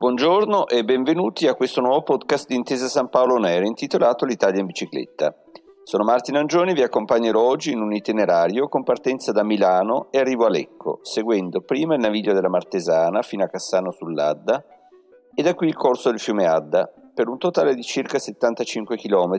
[0.00, 4.66] Buongiorno e benvenuti a questo nuovo podcast di Intesa San Paolo Air intitolato L'Italia in
[4.66, 5.34] bicicletta.
[5.82, 10.44] Sono Martino Angioni, vi accompagnerò oggi in un itinerario con partenza da Milano e arrivo
[10.44, 14.64] a Lecco, seguendo prima il naviglio della Martesana fino a Cassano sull'Adda
[15.34, 19.36] e da qui il corso del fiume Adda, per un totale di circa 75 km,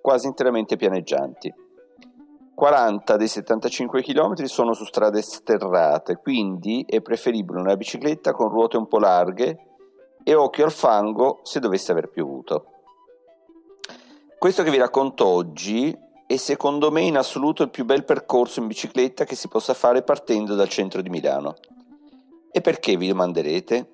[0.00, 1.52] quasi interamente pianeggianti.
[2.54, 8.76] 40 dei 75 km sono su strade sterrate, quindi è preferibile una bicicletta con ruote
[8.76, 9.65] un po' larghe
[10.28, 12.66] e occhio al fango se dovesse aver piovuto.
[14.36, 18.66] Questo che vi racconto oggi è secondo me in assoluto il più bel percorso in
[18.66, 21.54] bicicletta che si possa fare partendo dal centro di Milano.
[22.50, 23.90] E perché vi domanderete?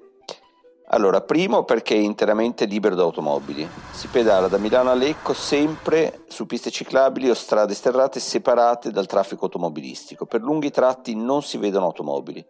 [0.87, 3.69] Allora, primo perché è interamente libero da automobili.
[3.91, 9.05] Si pedala da Milano a Lecco sempre su piste ciclabili o strade sterrate separate dal
[9.05, 10.25] traffico automobilistico.
[10.25, 12.43] Per lunghi tratti non si vedono automobili.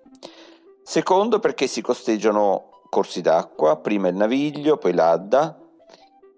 [0.84, 5.58] Secondo perché si costeggiano corsi d'acqua, prima il Naviglio, poi l'Adda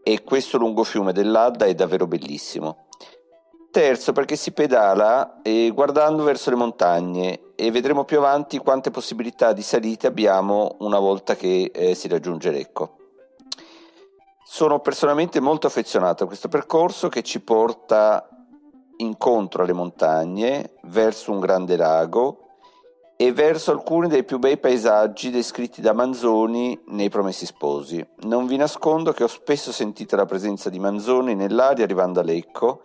[0.05, 2.86] e questo lungo fiume dell'Adda è davvero bellissimo.
[3.72, 9.52] Terzo perché si pedala eh, guardando verso le montagne e vedremo più avanti quante possibilità
[9.52, 12.98] di salite abbiamo una volta che eh, si raggiunge Lecco.
[14.44, 18.28] Sono personalmente molto affezionato a questo percorso che ci porta
[18.98, 22.43] incontro alle montagne, verso un grande lago
[23.16, 28.04] e verso alcuni dei più bei paesaggi descritti da Manzoni nei Promessi Sposi.
[28.22, 32.82] Non vi nascondo che ho spesso sentito la presenza di Manzoni nell'aria arrivando a Lecco,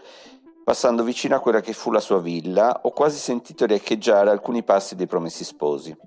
[0.64, 4.96] passando vicino a quella che fu la sua villa, ho quasi sentito riecheggiare alcuni passi
[4.96, 5.98] dei Promessi Sposi.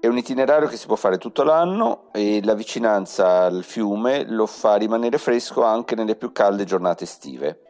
[0.00, 4.46] È un itinerario che si può fare tutto l'anno e la vicinanza al fiume lo
[4.46, 7.69] fa rimanere fresco anche nelle più calde giornate estive.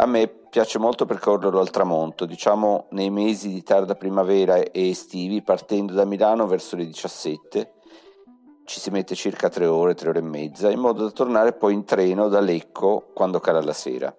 [0.00, 5.42] A me piace molto percorrerlo al tramonto, diciamo nei mesi di tarda primavera e estivi,
[5.42, 7.72] partendo da Milano verso le 17.
[8.64, 11.74] Ci si mette circa tre ore, tre ore e mezza, in modo da tornare poi
[11.74, 14.14] in treno da Lecco quando cala la sera.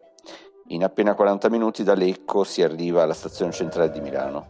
[0.68, 4.48] In appena 40 minuti da Lecco si arriva alla stazione centrale di Milano.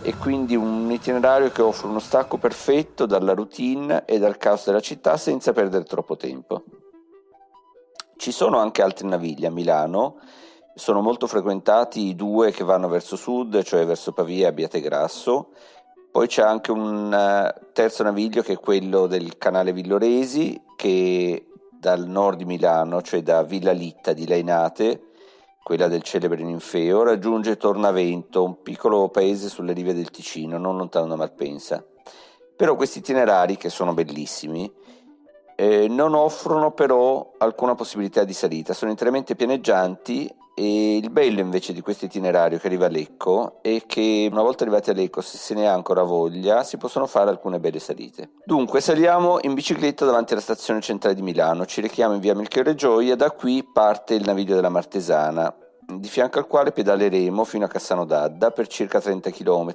[0.00, 4.80] È quindi un itinerario che offre uno stacco perfetto dalla routine e dal caos della
[4.80, 6.64] città senza perdere troppo tempo.
[8.16, 10.18] Ci sono anche altri navigli a Milano
[10.76, 15.52] sono molto frequentati i due che vanno verso sud, cioè verso Pavia e Abbiategrasso.
[16.10, 22.06] Poi c'è anche un uh, terzo naviglio che è quello del canale Villoresi, che dal
[22.06, 25.12] nord di Milano, cioè da Villa Litta di Lainate,
[25.62, 31.06] quella del celebre Ninfeo, raggiunge Tornavento, un piccolo paese sulle rive del Ticino, non lontano
[31.06, 31.82] da Malpensa.
[32.54, 34.70] Però questi itinerari, che sono bellissimi,
[35.56, 41.74] eh, non offrono però alcuna possibilità di salita, sono interamente pianeggianti e il bello invece
[41.74, 45.36] di questo itinerario che arriva a Lecco è che una volta arrivati a Lecco, se
[45.36, 48.30] se ne ha ancora voglia, si possono fare alcune belle salite.
[48.44, 52.74] Dunque, saliamo in bicicletta davanti alla stazione centrale di Milano, ci rechiamo in via Melchiorre
[52.74, 55.54] Gioia, da qui parte il naviglio della Martesana,
[55.86, 59.72] di fianco al quale pedaleremo fino a Cassano d'Adda per circa 30 km,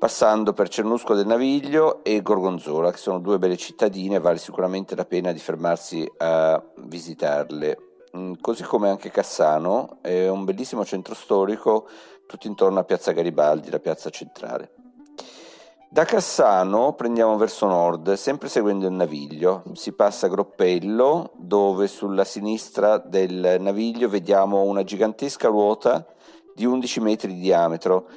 [0.00, 5.04] passando per Cernusco del Naviglio e Gorgonzola, che sono due belle cittadine, vale sicuramente la
[5.04, 11.86] pena di fermarsi a visitarle Mm, così come anche Cassano, è un bellissimo centro storico
[12.26, 14.72] tutto intorno a Piazza Garibaldi, la piazza centrale.
[15.88, 19.62] Da Cassano prendiamo verso nord, sempre seguendo il naviglio.
[19.74, 26.04] Si passa a Groppello, dove sulla sinistra del naviglio vediamo una gigantesca ruota
[26.54, 28.08] di 11 metri di diametro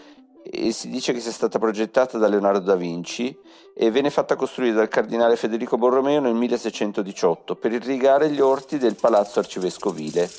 [0.43, 3.35] e si dice che sia stata progettata da Leonardo da Vinci
[3.73, 8.95] e venne fatta costruire dal cardinale Federico Borromeo nel 1618 per irrigare gli orti del
[8.95, 10.29] palazzo arcivescovile.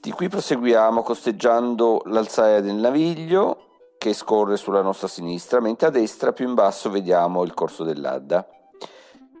[0.00, 3.64] Di qui proseguiamo costeggiando l'alzaia del Naviglio
[3.98, 8.46] che scorre sulla nostra sinistra, mentre a destra più in basso vediamo il corso dell'Adda.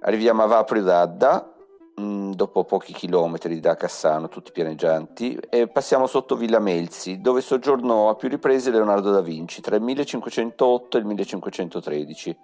[0.00, 1.52] Arriviamo a Vaprio d'Adda,
[1.98, 8.10] Mm, dopo pochi chilometri da Cassano, tutti pianeggianti, e passiamo sotto Villa Melzi, dove soggiornò
[8.10, 12.36] a più riprese Leonardo da Vinci tra il 1508 e il 1513.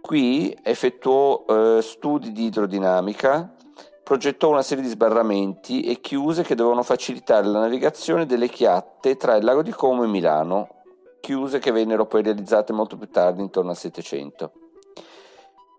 [0.00, 3.54] Qui effettuò eh, studi di idrodinamica,
[4.02, 9.36] progettò una serie di sbarramenti e chiuse che dovevano facilitare la navigazione delle chiatte tra
[9.36, 10.82] il lago di Como e Milano,
[11.20, 14.54] chiuse che vennero poi realizzate molto più tardi, intorno al Settecento.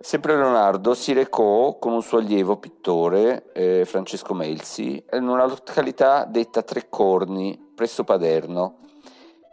[0.04, 6.26] Sempre Leonardo si recò con un suo allievo pittore, eh, Francesco Melzi, in una località
[6.26, 8.80] detta Tre Corni, presso Paderno.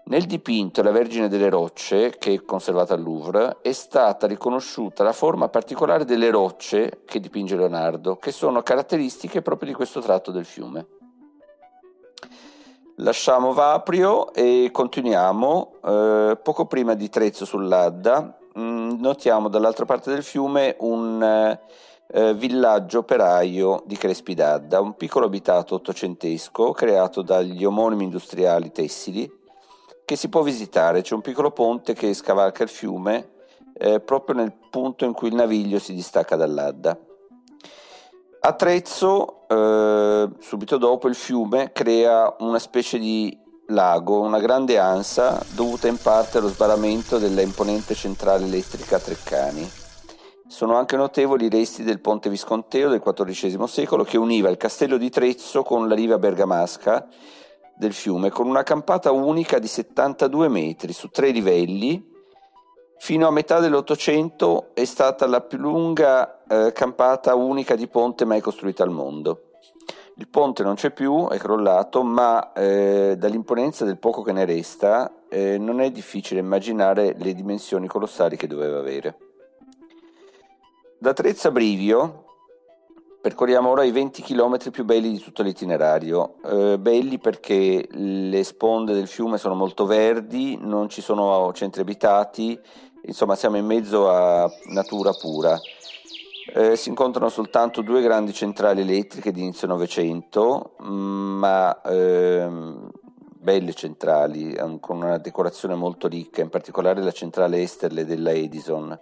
[0.06, 5.12] Nel dipinto La Vergine delle Rocce, che è conservata al Louvre, è stata riconosciuta la
[5.12, 10.44] forma particolare delle rocce che dipinge Leonardo, che sono caratteristiche proprio di questo tratto del
[10.44, 10.86] fiume.
[12.96, 15.72] Lasciamo Vaprio e continuiamo.
[15.80, 21.58] Eh, poco prima di Trezzo sull'Adda, mh, mm, notiamo dall'altra parte del fiume un
[22.12, 29.30] eh, villaggio operaio di Crespi d'Adda, un piccolo abitato ottocentesco creato dagli omonimi industriali tessili
[30.04, 31.02] che si può visitare.
[31.02, 33.30] C'è un piccolo ponte che scavalca il fiume
[33.74, 36.98] eh, proprio nel punto in cui il naviglio si distacca dall'Adda.
[38.42, 43.38] A Trezzo, eh, subito dopo, il fiume crea una specie di
[43.70, 49.68] lago, una grande ansa dovuta in parte allo sbarramento della imponente centrale elettrica Treccani.
[50.46, 54.96] Sono anche notevoli i resti del ponte visconteo del XIV secolo che univa il castello
[54.96, 57.06] di Trezzo con la riva bergamasca
[57.76, 62.10] del fiume con una campata unica di 72 metri su tre livelli
[63.02, 68.42] Fino a metà dell'Ottocento è stata la più lunga eh, campata unica di ponte mai
[68.42, 69.49] costruita al mondo.
[70.20, 75.10] Il ponte non c'è più, è crollato, ma eh, dall'imponenza del poco che ne resta
[75.30, 79.16] eh, non è difficile immaginare le dimensioni colossali che doveva avere.
[80.98, 82.26] Da Trezza Brivio
[83.22, 86.34] percorriamo ora i 20 km più belli di tutto l'itinerario.
[86.44, 92.60] Eh, belli perché le sponde del fiume sono molto verdi, non ci sono centri abitati
[93.04, 95.58] insomma siamo in mezzo a natura pura.
[96.52, 102.90] Eh, si incontrano soltanto due grandi centrali elettriche di inizio Novecento, ma ehm,
[103.38, 108.98] belle centrali, con una decorazione molto ricca, in particolare la centrale Esterle della Edison.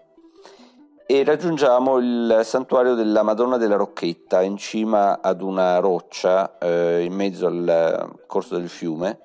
[1.06, 7.14] E raggiungiamo il santuario della Madonna della Rocchetta in cima ad una roccia eh, in
[7.14, 9.20] mezzo al corso del fiume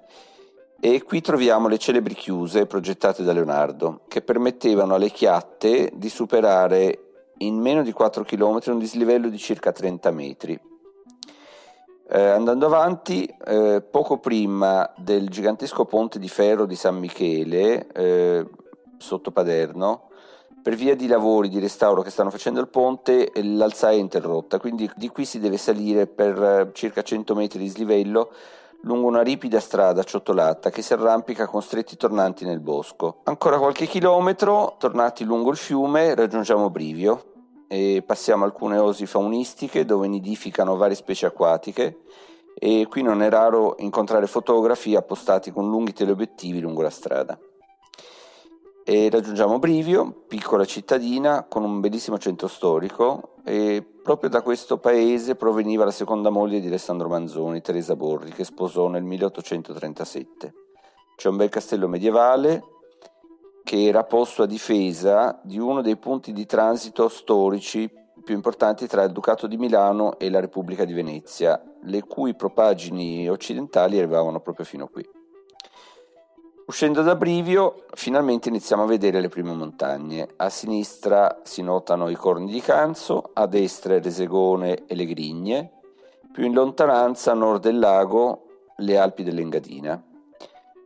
[0.79, 7.02] e qui troviamo le celebri chiuse progettate da Leonardo, che permettevano alle chiatte di superare
[7.45, 10.59] in meno di 4 km un dislivello di circa 30 metri.
[12.09, 18.45] Eh, andando avanti, eh, poco prima del gigantesco ponte di ferro di San Michele, eh,
[18.97, 20.09] sotto Paderno,
[20.61, 24.89] per via di lavori di restauro che stanno facendo il ponte, l'alzaia è interrotta, quindi
[24.95, 28.31] di qui si deve salire per eh, circa 100 metri di slivello
[28.81, 33.21] lungo una ripida strada ciottolata che si arrampica con stretti tornanti nel bosco.
[33.23, 37.31] Ancora qualche chilometro, tornati lungo il fiume, raggiungiamo Brivio
[37.73, 42.01] e passiamo alcune osi faunistiche dove nidificano varie specie acquatiche
[42.53, 47.35] e qui non è raro incontrare fotografi appostati con lunghi teleobiettivi lungo la strada.
[48.83, 55.33] E raggiungiamo Brivio, piccola cittadina con un bellissimo centro storico e proprio da questo paese
[55.33, 60.53] proveniva la seconda moglie di Alessandro Manzoni, Teresa Borri, che sposò nel 1837.
[61.15, 62.72] C'è un bel castello medievale
[63.63, 67.89] che era posto a difesa di uno dei punti di transito storici
[68.23, 73.29] più importanti tra il Ducato di Milano e la Repubblica di Venezia, le cui propagini
[73.29, 75.07] occidentali arrivavano proprio fino qui.
[76.65, 80.29] Uscendo da Brivio, finalmente iniziamo a vedere le prime montagne.
[80.37, 85.71] A sinistra si notano i corni di Canzo, a destra il Resegone e le Grigne,
[86.31, 88.45] più in lontananza a nord del lago
[88.77, 90.01] le Alpi dell'Engadina.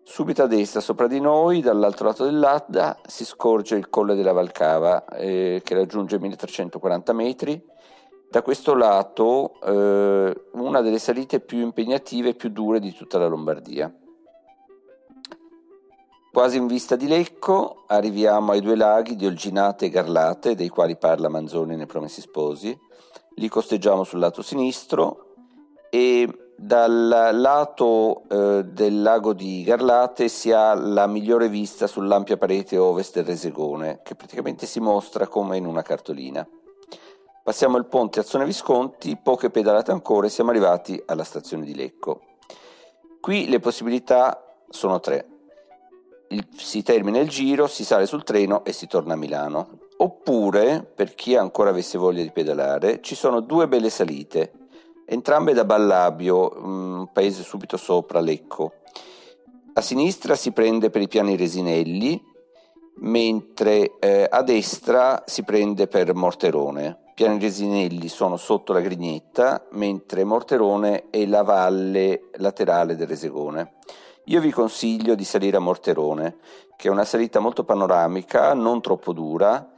[0.10, 5.04] Subito a destra, sopra di noi, dall'altro lato dell'Adda, si scorge il Colle della Valcava,
[5.10, 7.62] eh, che raggiunge 1340 metri.
[8.30, 13.28] Da questo lato, eh, una delle salite più impegnative e più dure di tutta la
[13.28, 13.94] Lombardia.
[16.32, 20.96] Quasi in vista di Lecco arriviamo ai due laghi di Olginate e Garlate, dei quali
[20.96, 22.76] parla Manzoni nei Promessi Sposi.
[23.36, 25.36] Li costeggiamo sul lato sinistro
[25.90, 32.78] e dal lato eh, del lago di Garlate si ha la migliore vista sull'ampia parete
[32.78, 36.48] ovest del Resegone, che praticamente si mostra come in una cartolina.
[37.44, 42.22] Passiamo il ponte Azzone Visconti, poche pedalate ancora e siamo arrivati alla stazione di Lecco.
[43.22, 45.36] Qui le possibilità sono tre
[46.30, 49.80] il, si termina il giro, si sale sul treno e si torna a Milano.
[49.98, 54.52] Oppure, per chi ancora avesse voglia di pedalare, ci sono due belle salite,
[55.10, 58.74] entrambe da Ballabio, un paese subito sopra Lecco.
[59.74, 62.22] A sinistra si prende per i piani Resinelli,
[63.00, 67.06] mentre eh, a destra si prende per Morterone.
[67.14, 73.76] Piani Resinelli sono sotto la Grignetta, mentre Morterone è la valle laterale del Resegone.
[74.26, 76.38] Io vi consiglio di salire a Morterone,
[76.76, 79.72] che è una salita molto panoramica, non troppo dura,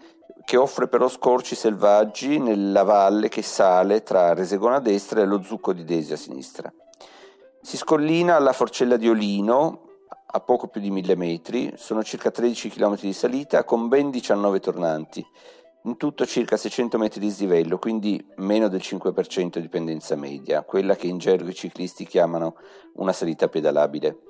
[0.50, 5.44] che offre però scorci selvaggi nella valle che sale tra Resegona a destra e lo
[5.44, 6.74] Zucco di Desi a sinistra.
[7.62, 12.70] Si scollina alla Forcella di Olino, a poco più di mille metri, sono circa 13
[12.70, 15.24] km di salita con ben 19 tornanti,
[15.84, 20.96] in tutto circa 600 metri di slivello, quindi meno del 5% di pendenza media, quella
[20.96, 22.56] che in gergo i ciclisti chiamano
[22.94, 24.29] una salita pedalabile.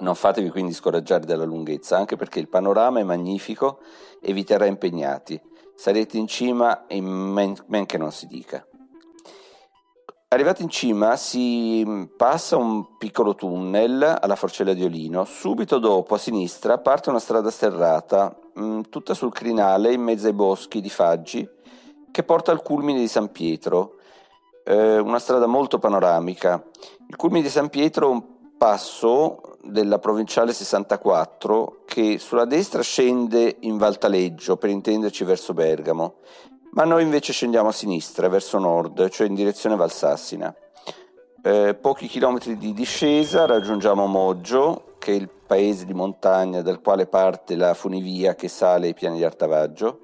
[0.00, 3.80] Non fatevi quindi scoraggiare dalla lunghezza, anche perché il panorama è magnifico
[4.20, 5.40] e vi terrà impegnati.
[5.74, 8.64] Sarete in cima in men, men che non si dica.
[10.28, 16.18] Arrivati in cima si passa un piccolo tunnel alla Forcella di Olino, subito dopo a
[16.18, 21.48] sinistra parte una strada sterrata mh, tutta sul crinale in mezzo ai boschi di Faggi
[22.10, 23.96] che porta al culmine di San Pietro,
[24.64, 26.62] eh, una strada molto panoramica.
[27.08, 28.29] Il culmine di San Pietro è un
[28.60, 36.16] passo della provinciale 64 che sulla destra scende in Valtaleggio, per intenderci verso Bergamo,
[36.72, 40.54] ma noi invece scendiamo a sinistra, verso nord, cioè in direzione Valsassina.
[41.42, 47.06] Eh, pochi chilometri di discesa raggiungiamo Moggio, che è il paese di montagna dal quale
[47.06, 50.00] parte la funivia che sale ai piani di Artavaggio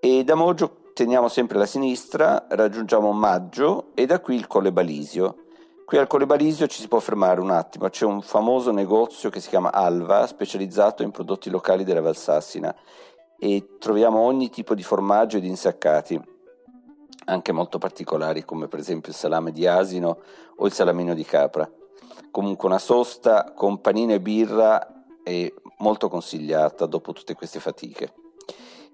[0.00, 5.49] e da Moggio teniamo sempre la sinistra, raggiungiamo Maggio e da qui il Colle Balisio.
[5.90, 9.40] Qui al Colle Balisio ci si può fermare un attimo, c'è un famoso negozio che
[9.40, 12.72] si chiama Alva, specializzato in prodotti locali della Valsassina
[13.36, 16.22] e troviamo ogni tipo di formaggio ed insaccati,
[17.24, 20.20] anche molto particolari come per esempio il salame di asino
[20.58, 21.68] o il salamino di capra.
[22.30, 28.12] Comunque una sosta con panino e birra è molto consigliata dopo tutte queste fatiche.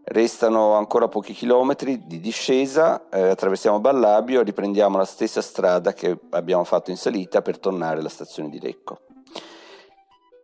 [0.09, 6.17] Restano ancora pochi chilometri di discesa, eh, attraversiamo Ballabio e riprendiamo la stessa strada che
[6.31, 9.01] abbiamo fatto in salita per tornare alla stazione di Lecco.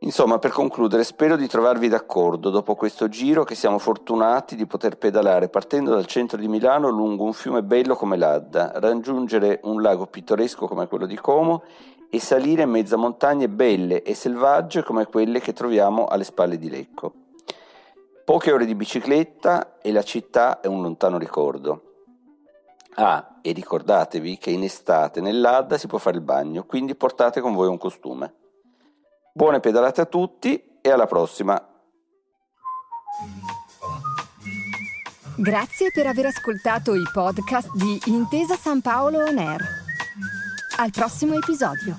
[0.01, 4.99] Insomma, per concludere, spero di trovarvi d'accordo dopo questo giro che siamo fortunati di poter
[4.99, 10.07] pedalare partendo dal centro di Milano lungo un fiume bello come l'Adda, raggiungere un lago
[10.07, 11.63] pittoresco come quello di Como
[12.11, 16.59] e salire in mezzo a montagne belle e selvagge come quelle che troviamo alle spalle
[16.59, 17.22] di Lecco.
[18.25, 21.83] Poche ore di bicicletta e la città è un lontano ricordo.
[22.95, 27.55] Ah, e ricordatevi che in estate nell'Adda si può fare il bagno, quindi portate con
[27.55, 28.35] voi un costume.
[29.33, 31.67] Buone pedalate a tutti e alla prossima!
[35.37, 39.61] Grazie per aver ascoltato i podcast di Intesa San Paolo On Air.
[40.77, 41.97] Al prossimo episodio.